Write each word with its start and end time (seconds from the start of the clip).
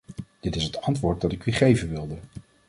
Dit 0.39 0.55
is 0.55 0.63
het 0.63 0.81
antwoord 0.81 1.21
dat 1.21 1.31
ik 1.31 1.45
u 1.45 1.51
geven 1.51 1.89
wilde. 1.89 2.17